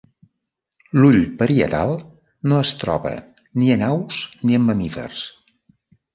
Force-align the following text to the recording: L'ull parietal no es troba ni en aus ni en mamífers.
L'ull 1.01 1.19
parietal 1.41 1.93
no 2.53 2.63
es 2.63 2.73
troba 2.85 3.13
ni 3.61 3.71
en 3.77 3.85
aus 3.91 4.25
ni 4.49 4.59
en 4.61 4.67
mamífers. 4.73 5.23